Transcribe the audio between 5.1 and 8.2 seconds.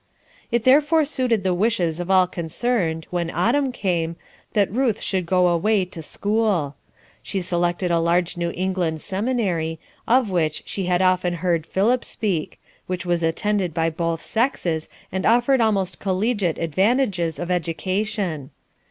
go away to school. She selected a